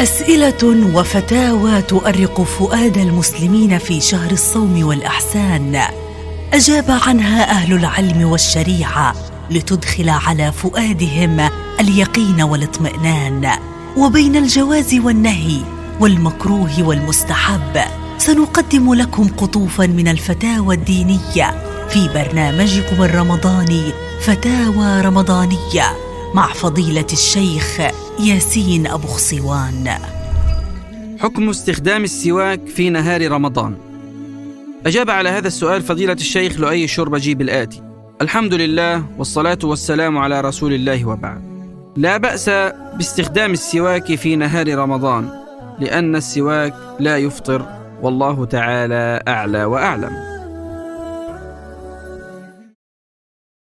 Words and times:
أسئلة 0.00 0.92
وفتاوى 0.94 1.82
تؤرق 1.82 2.42
فؤاد 2.42 2.98
المسلمين 2.98 3.78
في 3.78 4.00
شهر 4.00 4.30
الصوم 4.30 4.86
والأحسان. 4.86 5.82
أجاب 6.52 6.84
عنها 6.88 7.50
أهل 7.50 7.72
العلم 7.72 8.24
والشريعة 8.24 9.14
لتدخل 9.50 10.08
على 10.08 10.52
فؤادهم 10.52 11.48
اليقين 11.80 12.42
والاطمئنان. 12.42 13.50
وبين 13.96 14.36
الجواز 14.36 14.94
والنهي 14.94 15.60
والمكروه 16.00 16.82
والمستحب 16.82 17.80
سنقدم 18.18 18.94
لكم 18.94 19.28
قطوفا 19.28 19.86
من 19.86 20.08
الفتاوى 20.08 20.74
الدينية 20.74 21.62
في 21.88 22.08
برنامجكم 22.14 23.02
الرمضاني 23.02 23.82
فتاوى 24.20 25.00
رمضانية. 25.00 26.05
مع 26.36 26.52
فضيلة 26.52 27.06
الشيخ 27.12 27.80
ياسين 28.20 28.86
أبو 28.86 29.06
خصوان 29.06 29.88
حكم 31.20 31.48
استخدام 31.48 32.04
السواك 32.04 32.66
في 32.66 32.90
نهار 32.90 33.30
رمضان. 33.32 33.76
أجاب 34.86 35.10
على 35.10 35.28
هذا 35.28 35.46
السؤال 35.48 35.82
فضيلة 35.82 36.12
الشيخ 36.12 36.60
لؤي 36.60 36.88
شربجي 36.88 37.34
بالآتي 37.34 37.82
الحمد 38.22 38.54
لله 38.54 39.04
والصلاة 39.18 39.58
والسلام 39.64 40.18
على 40.18 40.40
رسول 40.40 40.72
الله 40.72 41.04
وبعد. 41.04 41.42
لا 41.96 42.16
بأس 42.16 42.48
باستخدام 42.94 43.52
السواك 43.52 44.14
في 44.14 44.36
نهار 44.36 44.78
رمضان 44.78 45.28
لأن 45.78 46.16
السواك 46.16 46.74
لا 47.00 47.18
يفطر 47.18 47.66
والله 48.02 48.44
تعالى 48.44 49.22
أعلى 49.28 49.64
وأعلم. 49.64 50.35